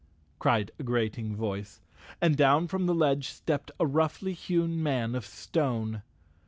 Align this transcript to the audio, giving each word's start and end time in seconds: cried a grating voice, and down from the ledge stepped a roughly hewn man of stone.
cried 0.39 0.71
a 0.79 0.83
grating 0.83 1.35
voice, 1.35 1.79
and 2.19 2.35
down 2.35 2.67
from 2.67 2.87
the 2.87 2.95
ledge 2.95 3.27
stepped 3.29 3.69
a 3.79 3.85
roughly 3.85 4.33
hewn 4.33 4.81
man 4.81 5.13
of 5.13 5.23
stone. 5.23 6.01